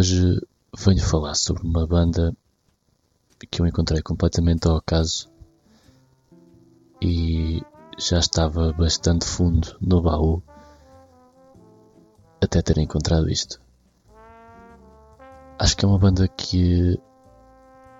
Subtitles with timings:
[0.00, 0.40] Hoje
[0.78, 2.34] venho falar sobre uma banda
[3.50, 5.28] que eu encontrei completamente ao acaso
[7.02, 7.60] e
[7.98, 10.42] já estava bastante fundo no baú
[12.42, 13.60] até ter encontrado isto.
[15.58, 16.98] Acho que é uma banda que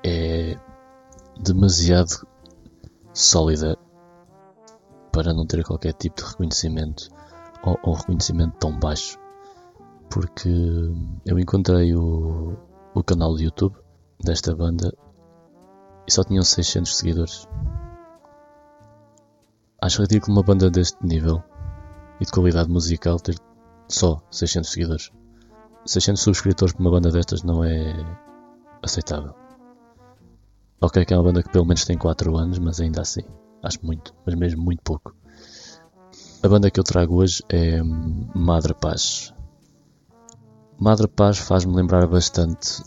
[0.02, 0.58] é
[1.38, 2.26] demasiado
[3.12, 3.76] sólida
[5.12, 7.10] para não ter qualquer tipo de reconhecimento
[7.62, 9.18] ou um reconhecimento tão baixo.
[10.10, 10.50] Porque
[11.24, 12.56] eu encontrei o,
[12.94, 13.76] o canal do YouTube
[14.22, 14.92] desta banda
[16.06, 17.46] e só tinham 600 seguidores.
[19.80, 21.42] Acho ridículo uma banda deste nível
[22.20, 23.36] e de qualidade musical ter
[23.88, 25.10] só 600 seguidores.
[25.86, 27.94] 600 subscritores para uma banda destas não é
[28.82, 29.34] aceitável.
[30.80, 33.22] Ok, que é uma banda que pelo menos tem 4 anos, mas ainda assim,
[33.62, 35.14] acho muito, mas mesmo muito pouco.
[36.42, 37.82] A banda que eu trago hoje é
[38.34, 39.32] Madre Paz.
[40.80, 42.82] Madre Paz faz-me lembrar bastante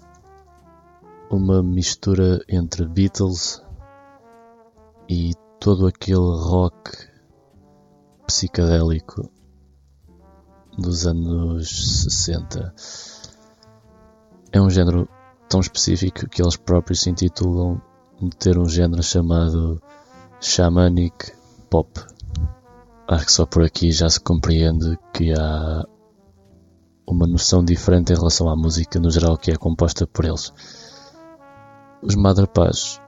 [1.30, 3.62] uma mistura entre Beatles
[5.08, 6.90] e todo aquele rock
[8.26, 9.30] psicadélico
[10.76, 12.74] dos anos 60.
[14.52, 15.08] É um género
[15.48, 17.80] tão específico que eles próprios se intitulam
[18.20, 19.80] de ter um género chamado
[20.42, 21.32] Shamanic
[21.70, 21.92] Pop.
[23.08, 25.86] Acho que só por aqui já se compreende que há
[27.06, 30.54] uma noção diferente em relação à música no geral que é composta por eles.
[32.02, 33.02] Os Mother Paz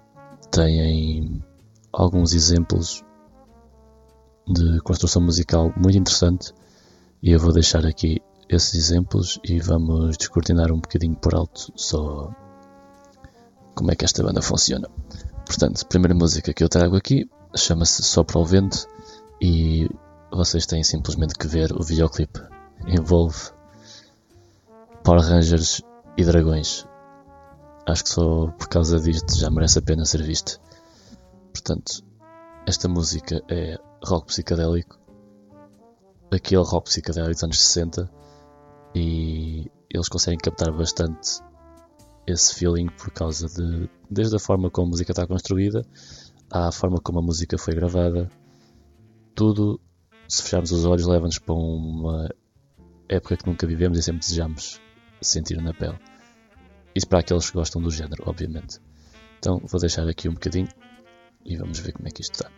[0.52, 1.44] têm
[1.92, 3.04] alguns exemplos
[4.48, 6.54] de construção musical muito interessante
[7.22, 12.32] e eu vou deixar aqui esses exemplos e vamos descortinar um bocadinho por alto só
[13.74, 14.88] como é que esta banda funciona.
[15.46, 18.88] Portanto, a primeira música que eu trago aqui chama-se Só para o Vento
[19.42, 19.90] e
[20.32, 22.40] vocês têm simplesmente que ver o videoclipe.
[22.88, 23.52] Envolve
[25.04, 25.82] Power Rangers
[26.18, 26.88] e dragões.
[27.88, 30.60] Acho que só por causa disto já merece a pena ser visto.
[31.52, 32.04] Portanto,
[32.68, 35.00] esta música é rock psicadélico
[36.36, 38.12] aquele rock psicodélico dos anos 60
[38.94, 41.40] e eles conseguem captar bastante
[42.28, 45.86] esse feeling por causa de desde a forma como a música está construída
[46.50, 48.30] à forma como a música foi gravada
[49.34, 49.80] tudo
[50.28, 52.30] se fecharmos os olhos leva-nos para uma
[53.08, 54.82] época que nunca vivemos e sempre desejamos
[55.28, 56.00] sentir na pele.
[56.96, 58.80] Isso para aqueles que gostam do género obviamente.
[59.40, 60.70] Então vou deixar aqui um bocadinho
[61.46, 62.50] e vamos ver como é que isto está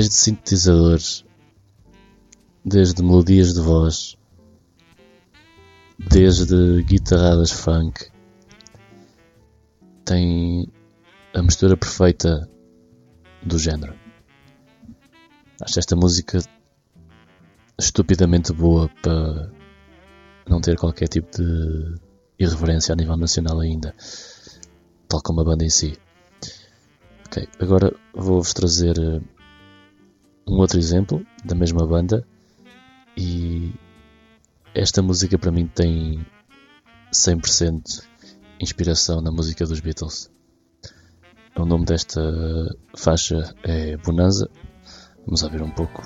[0.00, 1.26] desde sintetizadores,
[2.64, 4.16] desde melodias de voz,
[5.98, 8.10] desde guitarradas funk,
[10.06, 10.66] tem
[11.34, 12.48] a mistura perfeita
[13.42, 13.94] do género.
[15.60, 16.38] Acho esta música
[17.78, 19.52] estupidamente boa para
[20.48, 22.00] não ter qualquer tipo de
[22.38, 23.94] irreverência a nível nacional ainda,
[25.06, 25.94] tal como a banda em si.
[27.26, 29.20] Ok, agora vou-vos trazer eh,
[30.50, 32.26] um outro exemplo da mesma banda
[33.16, 33.72] e
[34.74, 36.26] esta música para mim tem
[37.12, 38.04] 100%
[38.60, 40.28] inspiração na música dos Beatles.
[41.56, 42.20] O nome desta
[42.96, 44.50] faixa é Bonanza.
[45.24, 46.02] Vamos ouvir um pouco.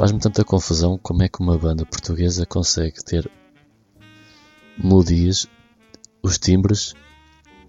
[0.00, 3.30] Faz-me tanta confusão como é que uma banda portuguesa consegue ter
[4.82, 5.46] melodias,
[6.22, 6.94] os timbres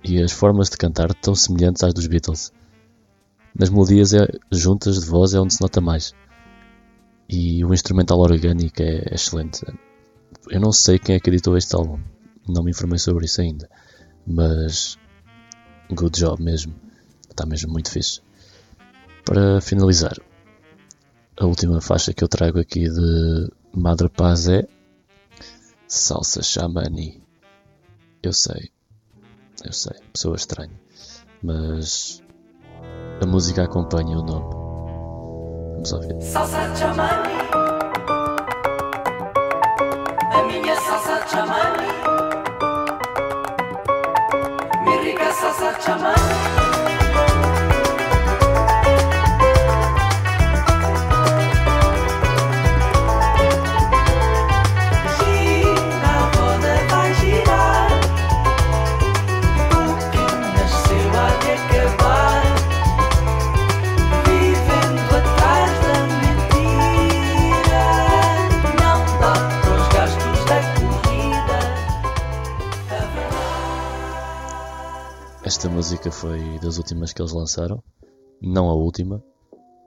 [0.02, 2.54] e as formas de cantar tão semelhantes às dos Beatles.
[3.54, 6.14] nas melodias é, juntas de voz é onde se nota mais.
[7.28, 9.66] E o instrumental orgânico é, é excelente.
[10.50, 12.00] Eu não sei quem é que editou este álbum,
[12.48, 13.70] não me informei sobre isso ainda,
[14.26, 14.98] mas
[15.94, 16.74] good job mesmo,
[17.30, 18.22] está mesmo muito fixe.
[19.26, 20.16] Para finalizar,
[21.42, 24.62] a última faixa que eu trago aqui de Madre Paz é
[25.88, 27.20] Salsa Chamani.
[28.22, 28.70] Eu sei,
[29.66, 30.80] eu sei, pessoa estranha,
[31.42, 32.22] mas
[33.20, 34.54] a música acompanha o nome.
[35.74, 36.22] Vamos ouvir.
[36.22, 37.34] Salsa Chamani.
[40.32, 41.91] A minha salsa Chamani.
[76.22, 77.84] Foi das últimas que eles lançaram,
[78.40, 79.24] não a última.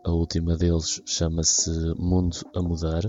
[0.05, 3.03] A última deles chama-se Mundo a Mudar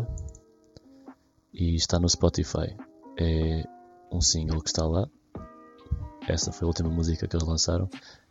[1.51, 2.77] e está no Spotify.
[3.17, 3.63] É
[4.11, 5.09] um single que está lá.
[6.27, 7.89] Essa foi a última música que eles lançaram.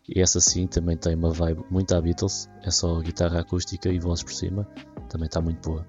[0.08, 2.48] E essa sim também tem uma vibe muito a Beatles.
[2.62, 4.64] É só guitarra acústica e voz por cima.
[5.08, 5.84] Também está muito boa.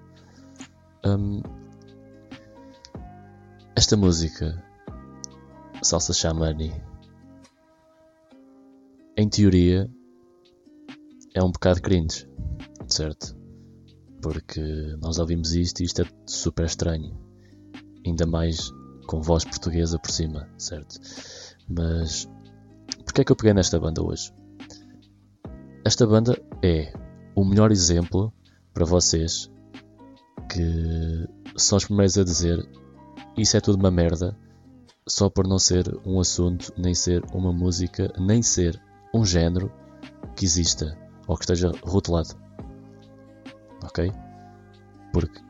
[1.06, 1.42] Um,
[3.76, 4.60] esta música,
[5.80, 6.74] Salsa Shamani,
[9.26, 9.90] em teoria,
[11.34, 12.28] é um bocado cringe,
[12.86, 13.36] certo?
[14.22, 14.60] Porque
[15.02, 17.18] nós ouvimos isto e isto é super estranho.
[18.06, 18.70] Ainda mais
[19.08, 21.00] com voz portuguesa por cima, certo?
[21.68, 22.30] Mas
[23.04, 24.32] porquê é que eu peguei nesta banda hoje?
[25.84, 26.92] Esta banda é
[27.34, 28.32] o melhor exemplo
[28.72, 29.50] para vocês
[30.48, 32.64] que são os primeiros a dizer
[33.36, 34.36] isso é tudo uma merda
[35.08, 38.80] só por não ser um assunto, nem ser uma música, nem ser
[39.14, 39.72] um género
[40.34, 42.34] que exista ou que esteja rotulado.
[43.84, 44.12] Ok?
[45.12, 45.40] Porque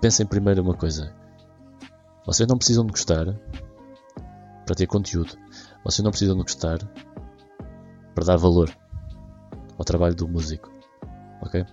[0.00, 1.14] pensem primeiro uma coisa:
[2.24, 3.26] vocês não precisam de gostar
[4.64, 5.36] para ter conteúdo,
[5.84, 6.78] vocês não precisam de gostar
[8.14, 8.70] para dar valor
[9.78, 10.70] ao trabalho do músico.
[11.40, 11.64] Ok?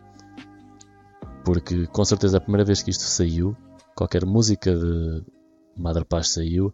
[1.43, 3.55] Porque com certeza a primeira vez que isto saiu,
[3.95, 5.23] qualquer música de
[5.77, 6.73] Madre Paz saiu,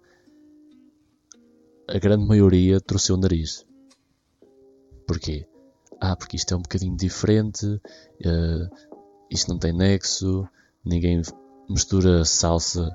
[1.88, 3.66] a grande maioria trouxe o nariz.
[5.07, 5.48] Porquê?
[6.00, 8.69] Ah, porque isto é um bocadinho diferente, uh,
[9.30, 10.48] isto não tem nexo,
[10.83, 11.21] ninguém
[11.69, 12.89] mistura salsa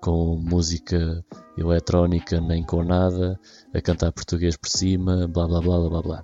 [0.00, 1.24] com música
[1.56, 3.38] eletrónica nem com nada,
[3.74, 6.22] a cantar português por cima, blá blá blá blá blá.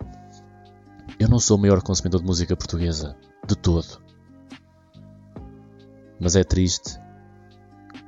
[1.19, 4.03] Eu não sou o maior consumidor de música portuguesa, de todo.
[6.21, 6.99] Mas é triste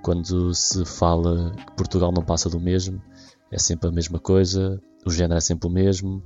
[0.03, 3.03] quando se fala que Portugal não passa do mesmo,
[3.51, 6.23] é sempre a mesma coisa, o género é sempre o mesmo,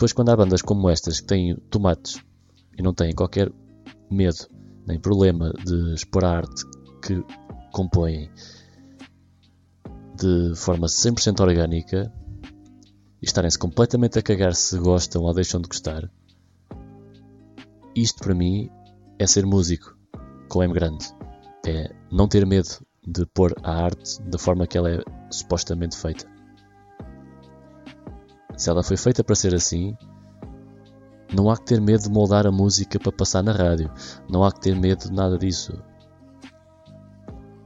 [0.00, 2.24] depois, quando há bandas como estas que têm tomates
[2.74, 3.52] e não têm qualquer
[4.10, 4.48] medo
[4.86, 6.64] nem problema de expor a arte
[7.04, 7.22] que
[7.70, 8.30] compõem
[10.16, 12.10] de forma 100% orgânica
[13.20, 16.10] e estarem-se completamente a cagar se gostam ou deixam de gostar,
[17.94, 18.70] isto para mim
[19.18, 19.94] é ser músico
[20.48, 21.04] com M grande.
[21.66, 22.70] É não ter medo
[23.06, 26.26] de pôr a arte da forma que ela é supostamente feita.
[28.60, 29.96] Se ela foi feita para ser assim,
[31.34, 33.90] não há que ter medo de moldar a música para passar na rádio.
[34.28, 35.82] Não há que ter medo de nada disso.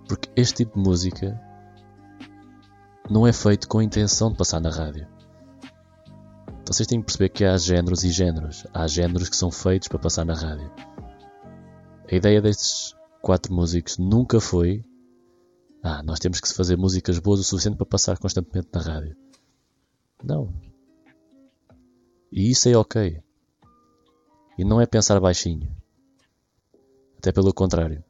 [0.07, 1.37] Porque este tipo de música
[3.11, 5.09] não é feito com a intenção de passar na rádio.
[6.65, 8.65] Vocês têm que perceber que há géneros e géneros.
[8.73, 10.71] Há géneros que são feitos para passar na rádio.
[12.09, 14.85] A ideia destes quatro músicos nunca foi
[15.83, 19.17] ah, nós temos que fazer músicas boas o suficiente para passar constantemente na rádio.
[20.23, 20.74] Não.
[22.35, 23.23] E isso é ok.
[24.59, 25.71] E não é pensar baixinho.
[27.17, 28.03] Até pelo contrário.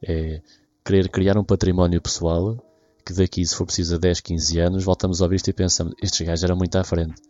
[0.00, 0.40] É
[0.84, 2.56] querer criar um património pessoal
[3.04, 5.94] que daqui, se for preciso, a 10, 15 anos, voltamos a ouvir isto e pensamos:
[6.00, 7.20] estes gajos eram muito à frente.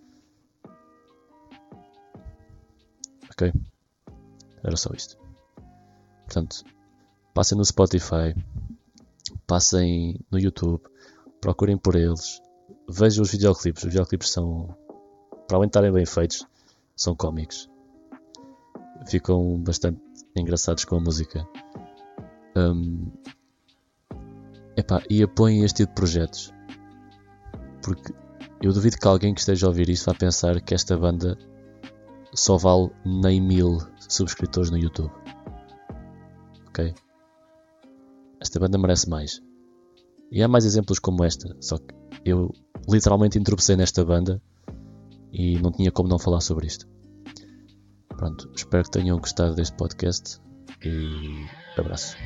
[3.30, 3.50] Ok?
[4.62, 5.16] Era só isto.
[6.26, 6.62] Portanto,
[7.32, 8.34] passem no Spotify,
[9.46, 10.82] passem no YouTube,
[11.40, 12.42] procurem por eles,
[12.86, 13.82] vejam os videoclipes.
[13.82, 14.76] Os videoclipes são
[15.46, 16.46] para além de estarem bem feitos,
[16.94, 17.70] são cómicos.
[19.08, 20.00] Ficam bastante
[20.34, 21.46] engraçados com a música.
[22.56, 23.10] Um,
[24.76, 26.52] epá, e apoiem este tipo de projetos.
[27.82, 28.12] Porque
[28.62, 31.38] eu duvido que alguém que esteja a ouvir isso vá pensar que esta banda
[32.34, 35.12] só vale nem mil subscritores no YouTube.
[36.68, 36.94] Ok?
[38.40, 39.42] Esta banda merece mais.
[40.30, 42.52] E há mais exemplos como esta, só que eu
[42.88, 44.42] literalmente introduzei nesta banda
[45.36, 46.86] e não tinha como não falar sobre isto.
[48.08, 50.40] Pronto, espero que tenham gostado deste podcast
[50.82, 51.46] e
[51.78, 52.16] abraço.